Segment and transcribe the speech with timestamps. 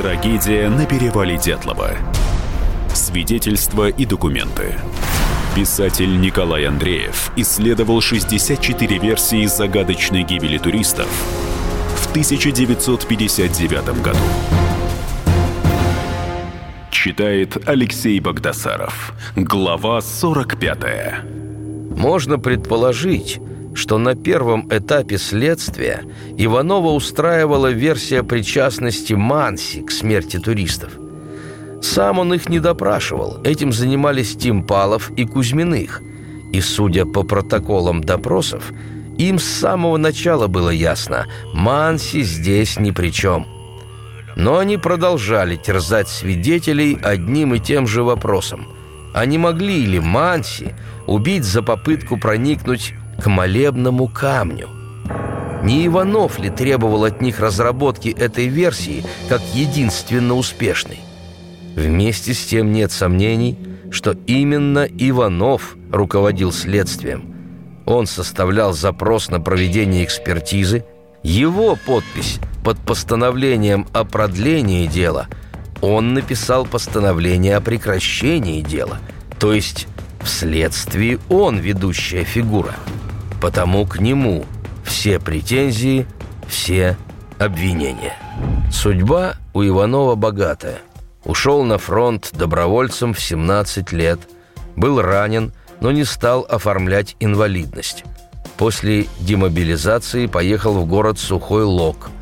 [0.00, 1.90] Трагедия на перевале Дятлова.
[2.94, 4.76] Свидетельства и документы.
[5.54, 11.06] Писатель Николай Андреев исследовал 64 версии загадочной гибели туристов
[11.96, 14.18] в 1959 году.
[16.90, 19.12] Читает Алексей Богдасаров.
[19.36, 21.24] Глава 45.
[21.94, 23.38] Можно предположить,
[23.80, 26.04] что на первом этапе следствия
[26.36, 30.92] Иванова устраивала версия причастности Манси к смерти туристов.
[31.80, 36.02] Сам он их не допрашивал, этим занимались Тимпалов и Кузьминых.
[36.52, 38.70] И, судя по протоколам допросов,
[39.16, 43.46] им с самого начала было ясно, Манси здесь ни при чем–
[44.36, 48.68] но они продолжали терзать свидетелей одним и тем же вопросом.
[49.12, 50.74] А не могли ли Манси
[51.06, 54.68] убить за попытку проникнуть к молебному камню?
[55.62, 61.00] Не Иванов ли требовал от них разработки этой версии как единственно успешной?
[61.76, 63.58] Вместе с тем нет сомнений,
[63.90, 67.34] что именно Иванов руководил следствием.
[67.86, 70.84] Он составлял запрос на проведение экспертизы,
[71.22, 75.28] его подпись под постановлением о продлении дела,
[75.80, 78.98] он написал постановление о прекращении дела,
[79.38, 79.88] то есть
[80.22, 82.74] вследствие он ведущая фигура.
[83.40, 84.44] Потому к нему
[84.84, 86.06] все претензии,
[86.46, 86.96] все
[87.38, 88.14] обвинения.
[88.70, 90.78] Судьба у Иванова богатая.
[91.24, 94.20] Ушел на фронт добровольцем в 17 лет,
[94.76, 98.04] был ранен, но не стал оформлять инвалидность.
[98.56, 102.10] После демобилизации поехал в город Сухой Лог–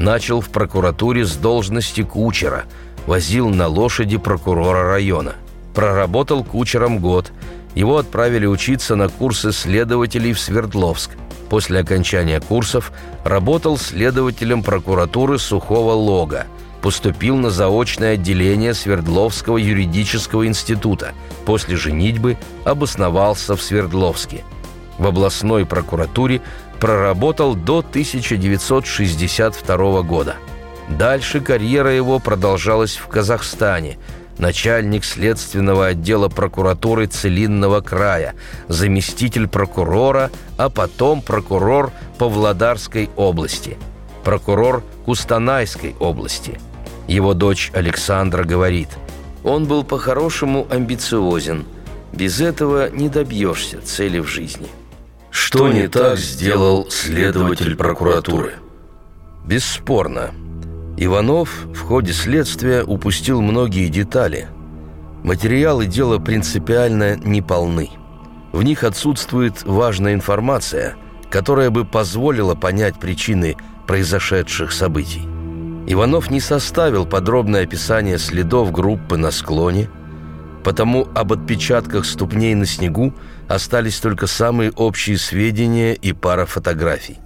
[0.00, 2.64] начал в прокуратуре с должности кучера,
[3.06, 5.34] возил на лошади прокурора района.
[5.74, 7.32] Проработал кучером год.
[7.74, 11.10] Его отправили учиться на курсы следователей в Свердловск.
[11.48, 12.92] После окончания курсов
[13.24, 16.46] работал следователем прокуратуры Сухого Лога.
[16.82, 21.12] Поступил на заочное отделение Свердловского юридического института.
[21.44, 24.44] После женитьбы обосновался в Свердловске.
[24.98, 26.40] В областной прокуратуре
[26.78, 30.36] проработал до 1962 года.
[30.88, 33.98] Дальше карьера его продолжалась в Казахстане.
[34.40, 38.34] Начальник следственного отдела прокуратуры Целинного края,
[38.68, 43.76] заместитель прокурора, а потом прокурор Павлодарской области,
[44.24, 46.58] прокурор Кустанайской области.
[47.06, 48.88] Его дочь Александра говорит,
[49.44, 51.66] он был по-хорошему амбициозен.
[52.14, 54.68] Без этого не добьешься цели в жизни.
[55.30, 58.54] Что не так сделал следователь прокуратуры?
[59.44, 60.30] Бесспорно.
[61.02, 64.48] Иванов в ходе следствия упустил многие детали.
[65.24, 67.88] Материалы дела принципиально неполны.
[68.52, 70.96] В них отсутствует важная информация,
[71.30, 73.56] которая бы позволила понять причины
[73.86, 75.22] произошедших событий.
[75.86, 79.88] Иванов не составил подробное описание следов группы на склоне,
[80.62, 83.14] потому об отпечатках ступней на снегу
[83.48, 87.16] остались только самые общие сведения и пара фотографий.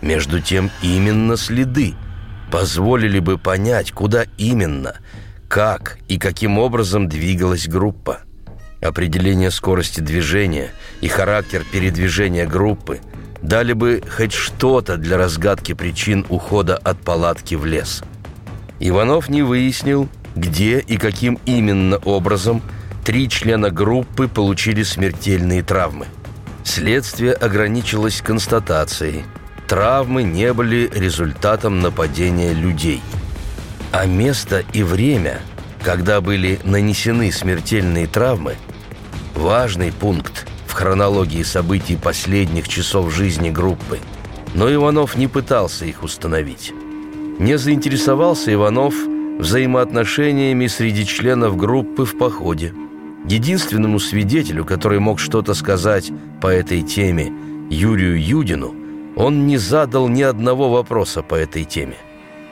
[0.00, 1.96] Между тем, именно следы
[2.50, 4.96] позволили бы понять, куда именно,
[5.48, 8.20] как и каким образом двигалась группа.
[8.82, 10.70] Определение скорости движения
[11.00, 13.00] и характер передвижения группы
[13.42, 18.02] дали бы хоть что-то для разгадки причин ухода от палатки в лес.
[18.80, 22.62] Иванов не выяснил, где и каким именно образом–
[23.06, 26.06] Три члена группы получили смертельные травмы.
[26.64, 29.24] Следствие ограничилось констатацией.
[29.68, 33.02] Травмы не были результатом нападения людей.
[33.92, 35.40] А место и время,
[35.82, 38.56] когда были нанесены смертельные травмы,
[39.34, 43.98] важный пункт в хронологии событий последних часов жизни группы.
[44.54, 46.72] Но Иванов не пытался их установить.
[47.38, 48.94] Не заинтересовался Иванов
[49.38, 52.72] взаимоотношениями среди членов группы в походе–
[53.28, 57.32] Единственному свидетелю, который мог что-то сказать по этой теме,
[57.70, 58.72] Юрию Юдину,
[59.16, 61.96] он не задал ни одного вопроса по этой теме.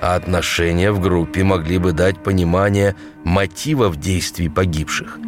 [0.01, 5.19] А отношения в группе могли бы дать понимание мотивов действий погибших.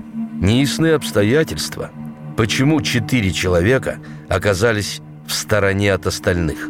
[0.40, 1.90] Неясны обстоятельства,
[2.36, 3.98] почему четыре человека
[4.28, 6.68] оказались в стороне от остальных.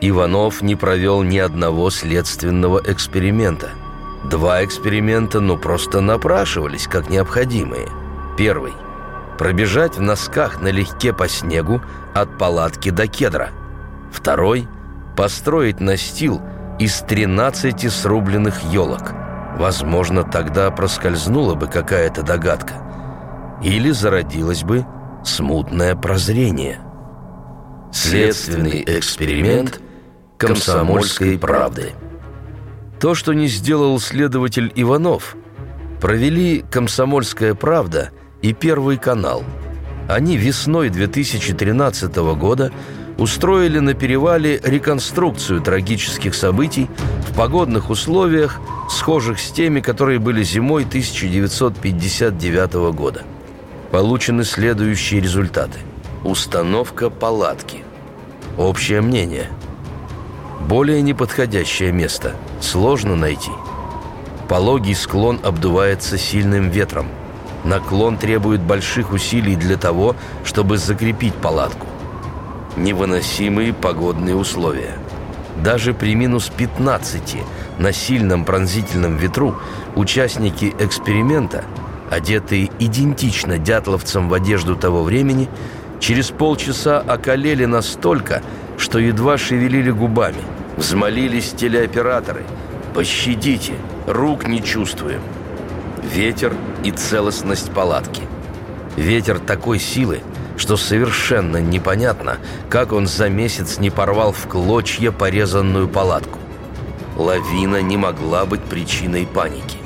[0.00, 3.70] Иванов не провел ни одного следственного эксперимента.
[4.30, 7.88] Два эксперимента, ну, просто напрашивались как необходимые–
[8.36, 8.72] Первый.
[9.38, 11.80] Пробежать в носках налегке по снегу
[12.14, 13.50] от палатки до кедра.
[14.14, 14.68] Второй.
[15.16, 16.40] Построить настил
[16.78, 19.12] из 13 срубленных елок.
[19.58, 22.74] Возможно, тогда проскользнула бы какая-то догадка.
[23.62, 24.86] Или зародилось бы
[25.24, 26.80] смутное прозрение.
[27.92, 29.80] Следственный эксперимент
[30.38, 31.92] комсомольской правды.
[33.00, 35.36] То, что не сделал следователь Иванов,
[36.00, 38.10] провели «Комсомольская правда»
[38.42, 39.42] и «Первый канал».
[40.08, 42.72] Они весной 2013 года
[43.18, 46.88] устроили на перевале реконструкцию трагических событий
[47.28, 53.22] в погодных условиях, схожих с теми, которые были зимой 1959 года.
[53.90, 55.78] Получены следующие результаты.
[56.24, 57.84] Установка палатки.
[58.56, 59.48] Общее мнение.
[60.68, 63.50] Более неподходящее место сложно найти.
[64.48, 67.08] Пологий склон обдувается сильным ветром.
[67.64, 71.86] Наклон требует больших усилий для того, чтобы закрепить палатку
[72.76, 74.94] невыносимые погодные условия.
[75.62, 77.36] Даже при минус 15
[77.78, 79.56] на сильном пронзительном ветру
[79.94, 81.64] участники эксперимента,
[82.10, 85.48] одетые идентично дятловцам в одежду того времени,
[86.00, 88.42] через полчаса околели настолько,
[88.76, 90.42] что едва шевелили губами.
[90.76, 92.42] Взмолились телеоператоры.
[92.94, 93.74] «Пощадите,
[94.06, 95.20] рук не чувствуем».
[96.02, 96.54] Ветер
[96.84, 98.22] и целостность палатки.
[98.96, 100.20] Ветер такой силы,
[100.56, 106.38] что совершенно непонятно, как он за месяц не порвал в клочья порезанную палатку.
[107.16, 109.78] Лавина не могла быть причиной паники.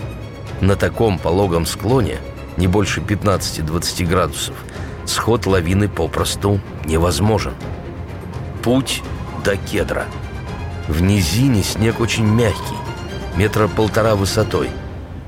[0.61, 2.19] На таком пологом склоне,
[2.56, 4.56] не больше 15-20 градусов,
[5.05, 7.55] сход лавины попросту невозможен.
[8.62, 9.03] Путь
[9.44, 10.06] до кедра.
[10.88, 12.76] В низине снег очень мягкий,
[13.37, 14.70] метра полтора высотой.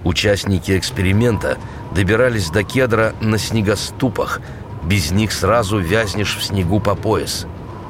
[0.05, 1.59] Участники эксперимента
[1.95, 4.41] добирались до кедра на снегоступах–
[4.83, 7.47] без них сразу вязнешь в снегу по пояс.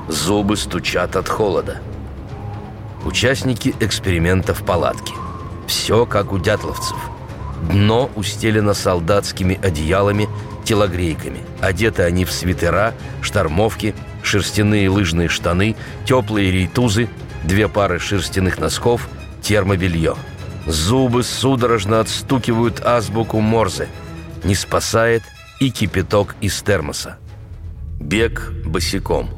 [0.08, 1.80] Зубы стучат от холода.
[3.04, 5.14] Участники эксперимента в палатке.
[5.66, 6.96] Все как у дятловцев.
[7.70, 10.28] Дно устелено солдатскими одеялами,
[10.64, 11.40] телогрейками.
[11.60, 17.08] Одеты они в свитера, штормовки, шерстяные лыжные штаны, теплые рейтузы,
[17.44, 19.08] две пары шерстяных носков,
[19.42, 20.16] термобелье.
[20.66, 23.88] Зубы судорожно отстукивают азбуку Морзе.
[24.42, 25.22] Не спасает–
[25.60, 27.18] и кипяток из термоса.
[28.00, 29.28] Бег босиком.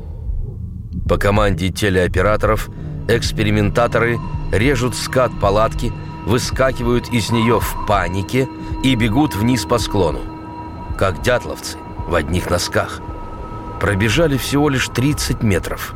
[1.09, 2.71] По команде телеоператоров
[3.09, 4.19] экспериментаторы
[4.53, 5.93] режут скат палатки,
[6.25, 8.49] выскакивают из нее в панике
[8.85, 10.21] и бегут вниз по склону.
[10.97, 11.77] Как дятловцы
[12.07, 13.01] в одних носках.
[13.81, 15.95] Пробежали всего лишь 30 метров.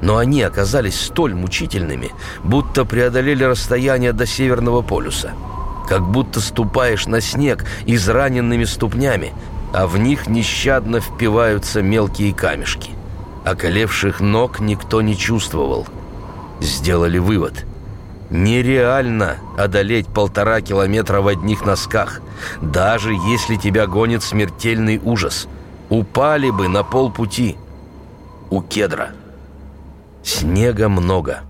[0.00, 2.12] Но они оказались столь мучительными,
[2.44, 5.32] будто преодолели расстояние до Северного полюса–
[5.86, 9.32] как будто ступаешь на снег израненными ступнями,
[9.72, 12.90] а в них нещадно впиваются мелкие камешки.
[13.44, 15.86] Околевших ног никто не чувствовал.
[16.60, 17.64] Сделали вывод.
[18.30, 22.20] Нереально одолеть полтора километра в одних носках,
[22.60, 25.46] даже если тебя гонит смертельный ужас.
[25.90, 27.56] Упали бы на полпути.
[28.50, 29.10] У кедра.
[30.24, 31.42] Снега много.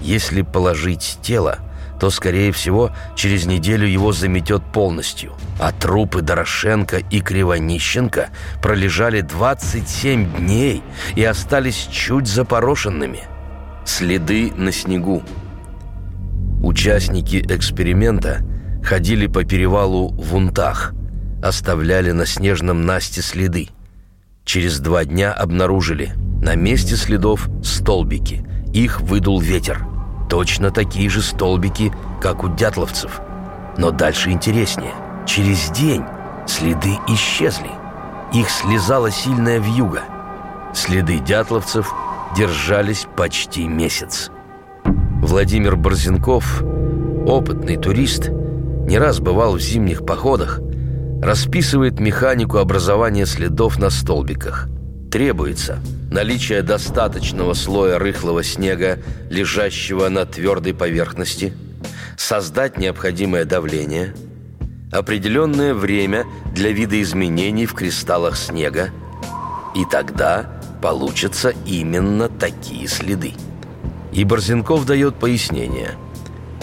[0.00, 1.58] Если положить тело,
[1.98, 5.32] то, скорее всего, через неделю его заметет полностью.
[5.60, 8.30] А трупы Дорошенко и Кривонищенко
[8.60, 10.82] пролежали 27 дней
[11.14, 13.20] и остались чуть запорошенными.
[13.84, 15.22] Следы на снегу.
[16.62, 18.40] Участники эксперимента
[18.82, 20.94] ходили по перевалу в унтах,
[21.42, 23.68] оставляли на снежном насте следы.
[24.44, 26.12] Через два дня обнаружили
[26.42, 28.44] на месте следов столбики.
[28.72, 29.86] Их выдул ветер–
[30.28, 33.20] Точно такие же столбики, как у дятловцев.
[33.76, 34.94] Но дальше интереснее.
[35.26, 36.04] Через день
[36.46, 37.70] следы исчезли.
[38.32, 40.02] Их слезала сильная вьюга.
[40.72, 41.94] Следы дятловцев
[42.36, 44.30] держались почти месяц.
[45.22, 46.62] Владимир Борзенков,
[47.26, 50.60] опытный турист, не раз бывал в зимних походах,
[51.22, 54.68] расписывает механику образования следов на столбиках.
[55.14, 55.78] Требуется–
[56.10, 58.98] наличие достаточного слоя рыхлого снега,
[59.30, 61.52] лежащего на твердой поверхности,
[62.16, 64.12] создать необходимое давление,
[64.90, 68.90] определенное время для видоизменений в кристаллах снега,
[69.76, 70.50] и тогда
[70.82, 73.34] получатся именно такие следы.
[74.10, 75.92] И Борзенков дает пояснение.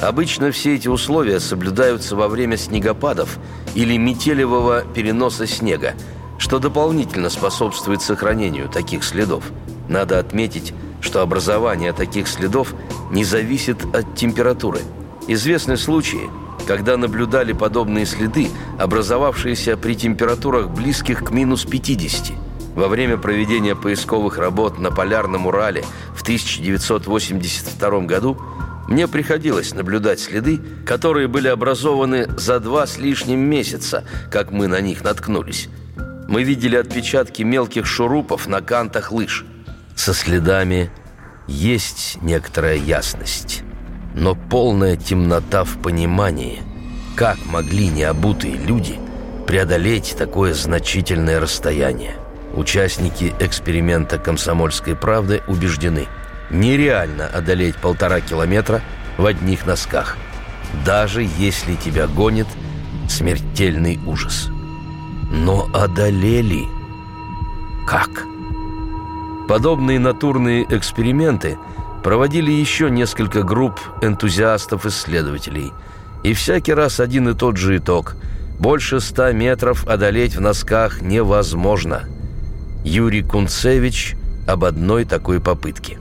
[0.02, 3.40] Обычно все эти условия соблюдаются во время снегопадов
[3.76, 5.94] или метелевого переноса снега,
[6.42, 9.44] что дополнительно способствует сохранению таких следов.
[9.88, 12.74] Надо отметить, что образование таких следов
[13.12, 14.80] не зависит от температуры.
[15.28, 16.32] Известны случаи,
[16.66, 22.36] когда наблюдали подобные следы, образовавшиеся при температурах близких к минус 50.
[22.74, 28.42] Во время проведения поисковых работ на Полярном Урале в 1982 году
[28.88, 34.82] мне приходилось наблюдать следы, которые были образованы за два с лишним месяца, как мы на
[34.82, 35.70] них наткнулись
[36.32, 39.46] мы видели отпечатки мелких шурупов на кантах лыж.
[39.98, 40.90] Со следами
[41.46, 43.64] есть некоторая ясность.
[44.14, 46.62] но полная темнота в понимании,
[47.16, 49.00] как могли необутые люди
[49.48, 52.16] преодолеть такое значительное расстояние.
[52.54, 56.08] Участники эксперимента «Комсомольской правды» убеждены,
[56.50, 58.82] нереально одолеть полтора километра
[59.18, 60.18] в одних носках,
[60.86, 62.48] даже если тебя гонит
[63.08, 64.50] смертельный ужас.
[65.32, 66.68] Но одолели.
[67.88, 68.10] Как?
[69.48, 71.58] Подобные натурные эксперименты
[72.04, 75.72] проводили еще несколько групп энтузиастов-исследователей.
[76.24, 78.16] И всякий раз один и тот же итог.
[78.60, 82.04] Больше ста метров одолеть в носках невозможно.
[82.84, 84.16] Юрий Кунцевич
[84.48, 85.98] об одной такой попытке.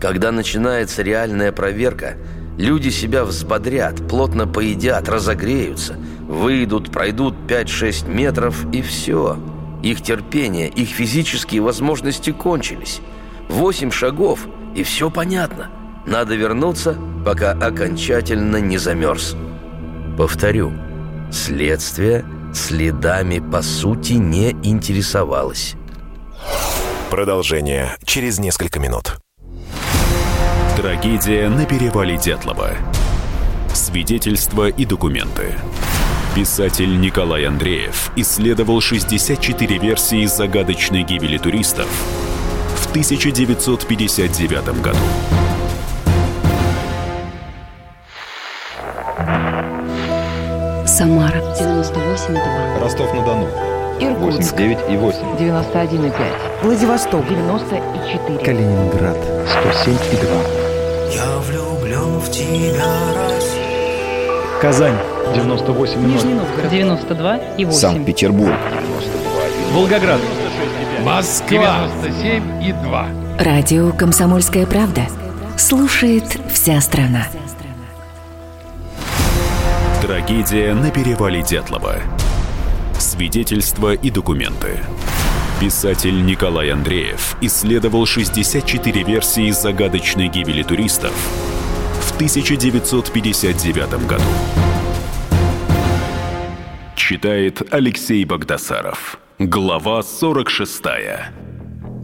[0.00, 2.16] Когда начинается реальная проверка,
[2.58, 5.96] люди себя взбодрят, плотно поедят, разогреются,
[6.28, 9.38] выйдут, пройдут 5-6 метров и все.
[9.82, 13.00] Их терпение, их физические возможности кончились.
[13.48, 14.40] Восемь шагов,
[14.74, 15.70] и все понятно.
[16.04, 19.36] Надо вернуться, пока окончательно не замерз.
[20.16, 20.72] Повторю,
[21.30, 25.74] следствие следами по сути не интересовалось.
[27.10, 29.18] Продолжение через несколько минут.
[30.80, 32.70] Трагедия на перевале Дятлова.
[33.74, 35.56] Свидетельства и документы.
[36.36, 41.88] Писатель Николай Андреев исследовал 64 версии загадочной гибели туристов
[42.76, 44.98] в 1959 году.
[50.86, 52.80] Самара 98,2.
[52.80, 53.48] Ростов-на-Дону.
[53.98, 55.38] Иркутск 89,8.
[55.40, 56.62] 91,5.
[56.62, 58.38] Владивосток 94.
[58.44, 59.18] Калининград
[59.74, 60.67] 107,2.
[61.12, 62.84] Я влюблен в тебя,
[63.14, 64.60] Россия.
[64.60, 64.96] Казань
[65.34, 66.06] 98,0.
[66.06, 67.78] Нижний Новгород 92 и 8.
[67.78, 68.54] Санкт-Петербург.
[69.72, 70.20] Волгоград.
[71.02, 73.06] Москва 97 и 2.
[73.38, 75.02] Радио «Комсомольская правда».
[75.56, 77.26] Слушает вся страна.
[80.02, 81.96] Трагедия на перевале Дятлова.
[82.98, 84.80] Свидетельства и документы.
[85.60, 91.10] Писатель Николай Андреев исследовал 64 версии загадочной гибели туристов
[92.00, 94.22] в 1959 году.
[96.94, 99.18] Читает Алексей Богдасаров.
[99.40, 100.80] Глава 46.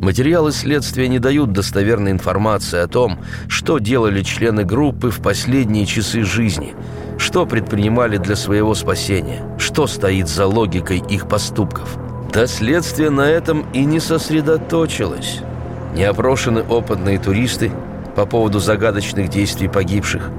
[0.02, 6.24] Материалы следствия не дают достоверной информации о том, что делали члены группы в последние часы
[6.24, 6.74] жизни,
[7.18, 11.96] что предпринимали для своего спасения, что стоит за логикой их поступков.
[12.34, 15.40] Да следствие на этом и не сосредоточилось.
[15.94, 17.72] Не опрошены опытные туристы
[18.16, 20.30] по поводу загадочных действий погибших.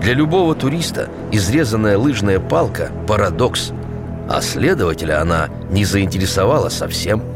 [0.00, 3.72] Для любого туриста изрезанная лыжная палка– парадокс,
[4.28, 7.22] а следователя она не заинтересовала совсем–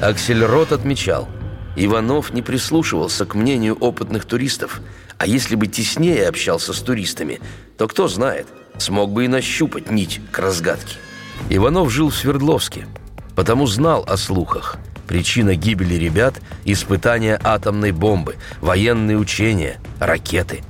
[0.00, 1.28] Аксельрот отмечал,
[1.74, 4.80] Иванов не прислушивался к мнению опытных туристов,
[5.18, 7.40] а если бы теснее общался с туристами,
[7.76, 8.46] то кто знает,
[8.78, 10.96] смог бы и нащупать нить к разгадке.
[11.50, 12.86] Иванов жил в Свердловске,
[13.38, 14.78] потому знал о слухах.
[15.06, 20.64] Причина гибели ребят– испытания атомной бомбы, военные учения, ракеты.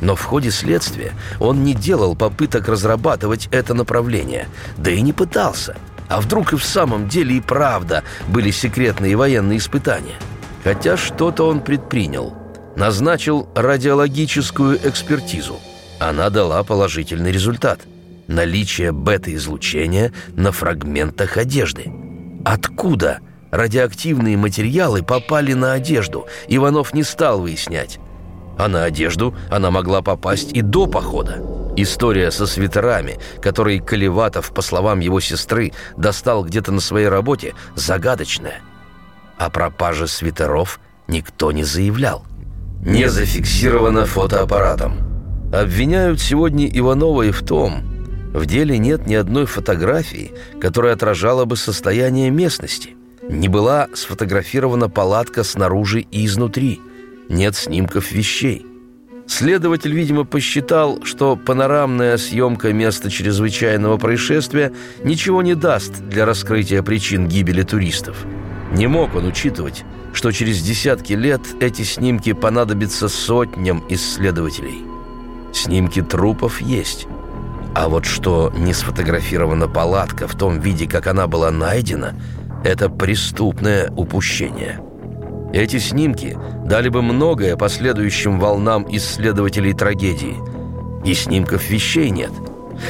[0.00, 5.76] Но в ходе следствия он не делал попыток разрабатывать это направление, да и не пытался–
[6.08, 10.16] а вдруг и в самом деле и правда были секретные военные испытания?
[10.64, 12.34] Хотя что-то он предпринял.
[12.76, 15.60] Назначил радиологическую экспертизу.
[16.00, 17.82] Она дала положительный результат.
[18.26, 21.92] Наличие бета-излучения на фрагментах одежды.
[22.44, 27.98] Откуда радиоактивные материалы попали на одежду, Иванов не стал выяснять.
[28.58, 31.42] А на одежду она могла попасть и до похода.
[31.76, 38.60] История со свитерами, которые Колеватов, по словам его сестры, достал где-то на своей работе, загадочная.
[39.38, 42.24] О пропаже свитеров никто не заявлял.
[42.80, 44.98] Не зафиксировано фотоаппаратом.
[45.52, 47.87] Обвиняют сегодня Иванова и в том,
[48.32, 52.96] в деле нет ни одной фотографии, которая отражала бы состояние местности.
[53.28, 56.80] Не была сфотографирована палатка снаружи и изнутри.
[57.28, 58.64] Нет снимков вещей.
[59.26, 64.72] Следователь, видимо, посчитал, что панорамная съемка места чрезвычайного происшествия
[65.04, 68.24] ничего не даст для раскрытия причин гибели туристов.
[68.72, 74.82] Не мог он учитывать, что через десятки лет эти снимки понадобятся сотням исследователей.
[75.52, 77.06] Снимки трупов есть.
[77.74, 82.14] А вот что не сфотографирована палатка в том виде, как она была найдена,
[82.64, 84.80] это преступное упущение.
[85.52, 90.36] Эти снимки дали бы многое последующим волнам исследователей трагедии.
[91.04, 92.32] И снимков вещей нет.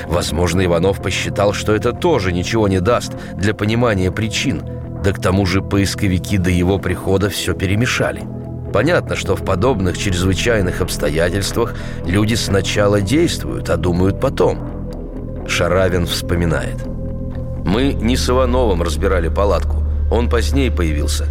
[0.07, 4.63] Возможно, Иванов посчитал, что это тоже ничего не даст для понимания причин,
[5.03, 8.23] да к тому же поисковики до его прихода все перемешали.
[8.73, 15.47] Понятно, что в подобных чрезвычайных обстоятельствах люди сначала действуют, а думают потом.
[15.49, 16.87] Шаравин вспоминает.
[17.65, 19.83] Мы не с Ивановым разбирали палатку.
[20.11, 21.27] Он позднее появился.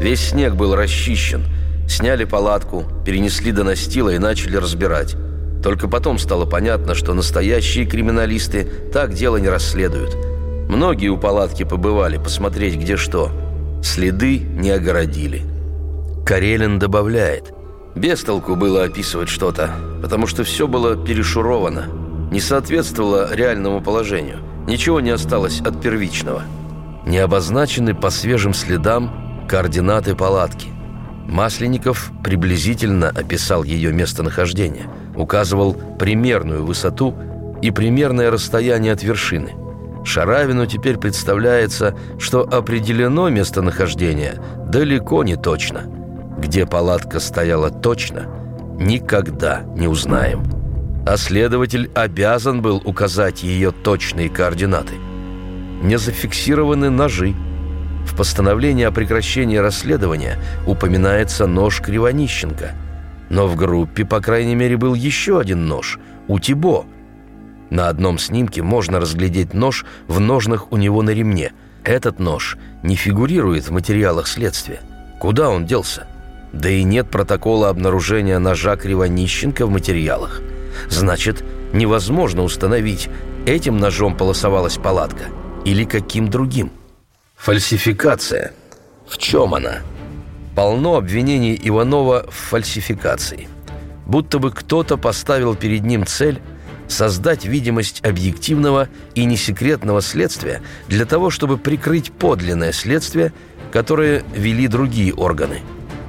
[0.00, 1.44] Весь снег был расчищен.
[1.88, 5.16] Сняли палатку, перенесли до настила и начали разбирать.
[5.62, 10.16] Только потом стало понятно, что настоящие криминалисты так дело не расследуют.
[10.68, 13.30] Многие у палатки побывали, посмотреть где что.
[13.82, 15.49] Следы не огородили.
[16.30, 17.52] Карелин добавляет.
[17.96, 19.68] Без толку было описывать что-то,
[20.00, 21.86] потому что все было перешуровано.
[22.30, 24.38] Не соответствовало реальному положению.
[24.68, 26.44] Ничего не осталось от первичного.
[27.04, 30.68] Не обозначены по свежим следам координаты палатки.
[31.26, 37.12] Масленников приблизительно описал ее местонахождение, указывал примерную высоту
[37.60, 39.54] и примерное расстояние от вершины.
[40.04, 45.99] Шаравину теперь представляется, что определено местонахождение далеко не точно.
[46.40, 48.26] Где палатка стояла точно,
[48.78, 50.42] никогда не узнаем.
[51.06, 54.94] А следователь обязан был указать ее точные координаты.
[55.82, 57.34] Не зафиксированы ножи.
[58.06, 62.72] В постановлении о прекращении расследования упоминается нож Кривонищенко.
[63.28, 66.84] Но в группе, по крайней мере, был еще один нож– у Тибо–
[67.70, 71.52] на одном снимке можно разглядеть нож в ножнах у него на ремне.
[71.84, 74.80] Этот нож не фигурирует в материалах следствия.
[75.20, 76.06] Куда он делся?
[76.52, 80.40] Да и нет протокола обнаружения ножа Кривонищенко в материалах.
[80.88, 83.08] Значит, невозможно установить,
[83.46, 85.24] этим ножом полосовалась палатка
[85.64, 86.72] или каким другим.
[87.36, 88.52] Фальсификация.
[89.08, 89.78] В чем она?
[90.54, 93.48] Полно обвинений Иванова в фальсификации.
[94.06, 96.40] Будто бы кто-то поставил перед ним цель
[96.88, 103.32] создать видимость объективного и несекретного следствия для того, чтобы прикрыть подлинное следствие,
[103.72, 105.60] которое вели другие органы.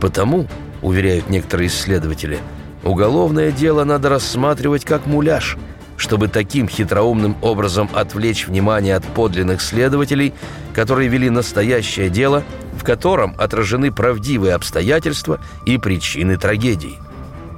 [0.01, 0.48] Потому,
[0.81, 2.39] уверяют некоторые исследователи,
[2.84, 5.58] уголовное дело надо рассматривать как муляж,
[5.96, 10.34] чтобы таким хитроумным образом отвлечь внимание от подлинных следователей,
[10.73, 16.97] которые вели настоящее дело, в котором отражены правдивые обстоятельства и причины трагедии.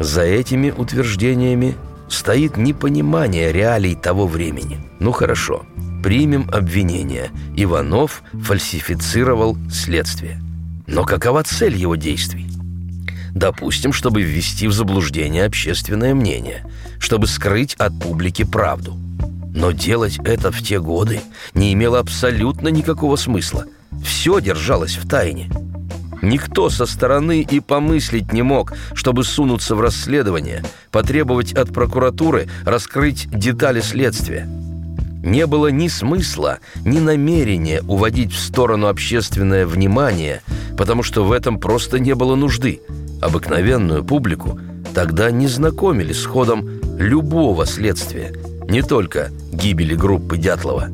[0.01, 1.75] За этими утверждениями
[2.09, 4.79] стоит непонимание реалий того времени.
[4.99, 5.65] Ну хорошо,
[6.03, 7.29] примем обвинение.
[7.55, 10.42] Иванов фальсифицировал следствие.
[10.87, 12.47] Но какова цель его действий?
[13.33, 16.65] Допустим, чтобы ввести в заблуждение общественное мнение,
[16.99, 18.97] чтобы скрыть от публики правду.
[19.55, 21.21] Но делать это в те годы
[21.53, 23.65] не имело абсолютно никакого смысла.
[24.03, 25.49] Все держалось в тайне–
[26.23, 33.29] Никто со стороны и помыслить не мог, чтобы сунуться в расследование, потребовать от прокуратуры раскрыть
[33.29, 34.47] детали следствия.
[35.23, 40.41] Не было ни смысла, ни намерения уводить в сторону общественное внимание,
[40.77, 42.81] потому что в этом просто не было нужды.
[43.21, 44.59] Обыкновенную публику
[44.93, 48.33] тогда не знакомили с ходом любого следствия,
[48.69, 50.89] не только гибели группы Дятлова.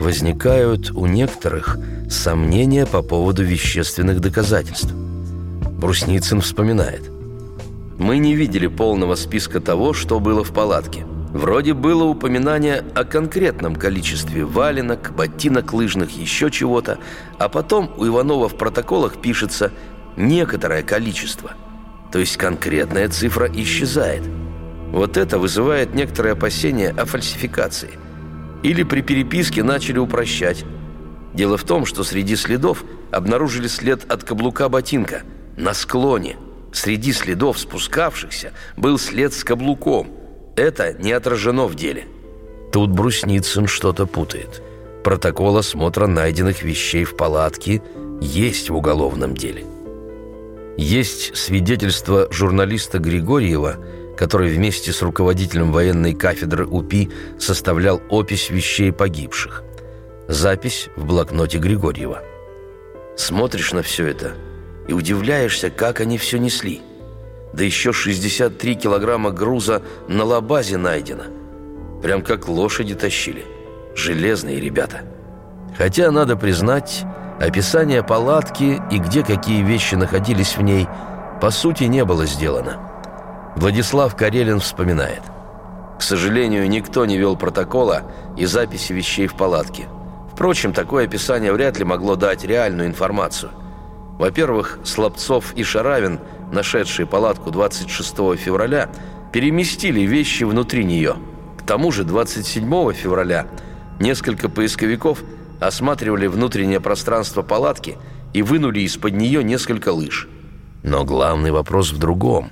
[0.00, 1.78] Возникают у некоторых–
[2.10, 4.92] сомнения по поводу вещественных доказательств.
[4.92, 7.02] Брусницын вспоминает.
[7.98, 11.04] «Мы не видели полного списка того, что было в палатке.
[11.36, 16.98] Вроде было упоминание о конкретном количестве валенок, ботинок лыжных, еще чего-то,
[17.38, 19.70] а потом у Иванова в протоколах пишется
[20.16, 21.52] «некоторое количество».
[22.10, 24.22] То есть конкретная цифра исчезает.
[24.90, 27.90] Вот это вызывает некоторые опасения о фальсификации.
[28.62, 30.64] Или при переписке начали упрощать–
[31.36, 35.22] Дело в том, что среди следов обнаружили след от каблука ботинка
[35.58, 36.38] на склоне.
[36.72, 40.08] Среди следов спускавшихся был след с каблуком.
[40.56, 42.06] Это не отражено в деле.
[42.72, 44.62] Тут Брусницын что-то путает.
[45.04, 47.82] Протокол осмотра найденных вещей в палатке
[48.20, 49.64] есть в уголовном деле.
[50.78, 53.76] Есть свидетельство журналиста Григорьева,
[54.16, 59.62] который вместе с руководителем военной кафедры УПИ составлял опись вещей погибших.
[60.26, 62.22] Запись в блокноте Григорьева.
[63.16, 64.34] Смотришь на все это
[64.88, 66.82] и удивляешься, как они все несли.
[67.56, 71.24] Да еще 63 килограмма груза на лабазе найдено.
[72.02, 73.44] Прям как лошади тащили.
[73.94, 75.00] Железные ребята.
[75.76, 77.04] Хотя, надо признать,
[77.40, 80.86] описание палатки и где какие вещи находились в ней,
[81.40, 82.78] по сути, не было сделано.
[83.56, 85.22] Владислав Карелин вспоминает.
[85.98, 88.02] К сожалению, никто не вел протокола
[88.36, 89.86] и записи вещей в палатке–
[90.36, 93.52] Впрочем, такое описание вряд ли могло дать реальную информацию.
[94.18, 96.20] Во-первых, Слабцов и Шаравин,
[96.52, 98.90] нашедшие палатку 26 февраля,
[99.32, 101.16] переместили вещи внутри нее.
[101.58, 103.46] К тому же 27 февраля
[104.00, 105.22] несколько поисковиков
[105.60, 107.96] осматривали внутреннее пространство палатки
[108.32, 110.28] и вынули из-под нее несколько лыж.
[110.82, 112.50] Но главный вопрос в другом.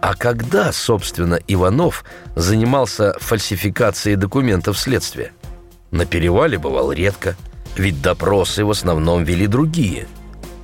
[0.00, 2.04] А когда, собственно, Иванов
[2.36, 5.32] занимался фальсификацией документов следствия?
[5.90, 7.36] На перевале бывал редко,
[7.76, 10.06] ведь допросы в основном вели другие.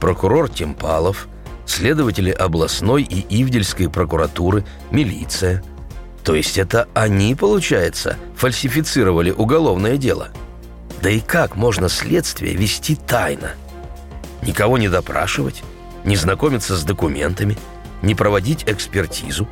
[0.01, 1.29] Прокурор Темпалов,
[1.67, 5.63] следователи областной и Ивдельской прокуратуры, милиция.
[6.25, 10.29] То есть это они, получается, фальсифицировали уголовное дело.
[11.03, 13.53] Да и как можно следствие вести тайно?
[14.43, 15.63] Никого не допрашивать,
[16.05, 17.59] не знакомиться с документами,
[18.03, 19.49] не проводить экспертизу.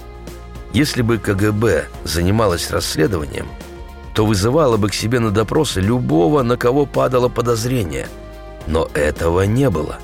[0.73, 3.49] Если бы КГБ занималось расследованием,
[4.15, 8.09] то вызывало бы к себе на допросы любого, на кого падало подозрение.
[8.67, 9.99] Но этого не было.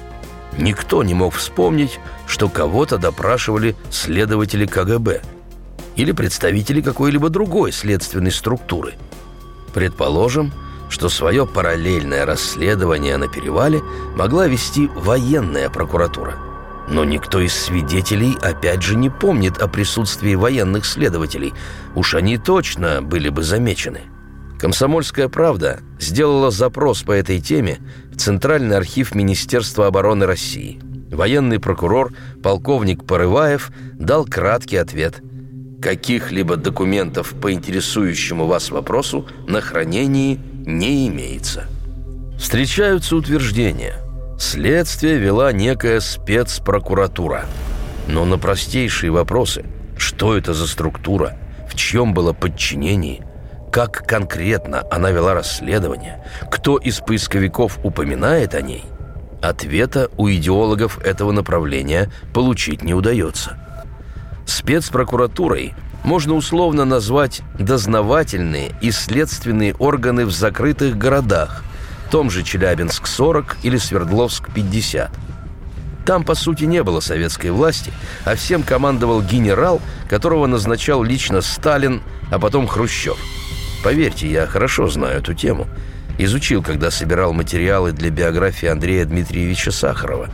[0.58, 5.22] Никто не мог вспомнить, что кого-то допрашивали следователи КГБ
[5.96, 8.94] или представители какой-либо другой следственной структуры.
[9.74, 10.52] Предположим,
[10.88, 13.82] что свое параллельное расследование на перевале
[14.14, 16.36] могла вести военная прокуратура.
[16.88, 21.52] Но никто из свидетелей опять же не помнит о присутствии военных следователей.
[21.96, 24.02] Уж они точно были бы замечены.
[24.58, 27.78] «Комсомольская правда» сделала запрос по этой теме
[28.18, 30.80] Центральный архив Министерства обороны России.
[31.10, 35.22] Военный прокурор, полковник Порываев, дал краткий ответ.
[35.80, 41.66] Каких-либо документов по интересующему вас вопросу на хранении не имеется.
[42.38, 43.94] Встречаются утверждения.
[44.38, 47.46] Следствие вела некая спецпрокуратура.
[48.08, 49.64] Но на простейшие вопросы,
[49.96, 53.26] что это за структура, в чем было подчинение,
[53.76, 58.82] как конкретно она вела расследование, кто из поисковиков упоминает о ней,
[59.42, 63.58] ответа у идеологов этого направления получить не удается.
[64.46, 71.62] Спецпрокуратурой можно условно назвать дознавательные и следственные органы в закрытых городах,
[72.10, 75.10] том же Челябинск-40 или Свердловск-50.
[76.06, 77.92] Там, по сути, не было советской власти,
[78.24, 83.18] а всем командовал генерал, которого назначал лично Сталин, а потом Хрущев.
[83.86, 85.68] Поверьте, я хорошо знаю эту тему.
[86.18, 90.28] Изучил, когда собирал материалы для биографии Андрея Дмитриевича Сахарова.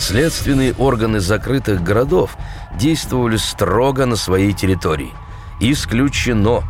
[0.00, 2.36] Следственные органы закрытых городов
[2.76, 5.12] действовали строго на своей территории.
[5.60, 6.64] Исключено,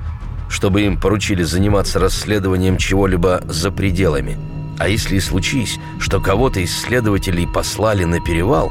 [0.51, 4.38] чтобы им поручили заниматься расследованием чего-либо за пределами.
[4.79, 8.70] А если и случись, что кого-то из следователей послали на перевал,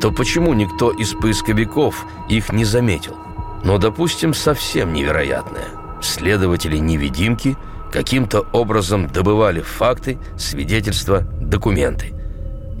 [0.00, 3.18] то почему никто из поисковиков их не заметил?
[3.64, 5.81] Но, допустим, совсем невероятное.
[6.02, 7.56] Следователи-невидимки
[7.92, 12.12] каким-то образом добывали факты, свидетельства, документы–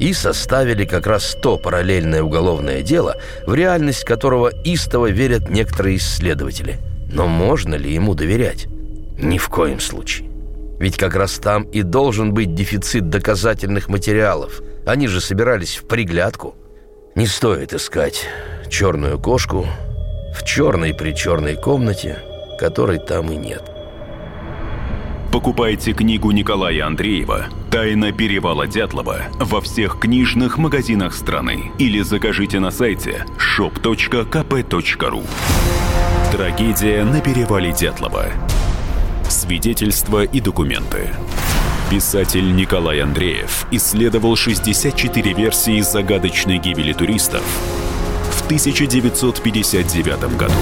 [0.02, 6.78] и составили как раз то параллельное уголовное дело, в реальность которого истово верят некоторые исследователи.
[7.12, 8.66] Но можно ли ему доверять?
[9.18, 10.28] Ни в коем случае.
[10.80, 14.60] Ведь как раз там и должен быть дефицит доказательных материалов.
[14.86, 16.56] Они же собирались в приглядку.
[17.14, 18.26] Не стоит искать
[18.68, 19.66] черную кошку
[20.34, 22.18] в черной при черной комнате,
[22.62, 23.60] которой там и нет.
[25.32, 32.70] Покупайте книгу Николая Андреева «Тайна перевала Дятлова» во всех книжных магазинах страны или закажите на
[32.70, 35.24] сайте shop.kp.ru
[36.30, 38.26] Трагедия на перевале Дятлова
[39.28, 41.10] Свидетельства и документы
[41.90, 47.42] Писатель Николай Андреев исследовал 64 версии загадочной гибели туристов
[48.30, 50.54] в 1959 году.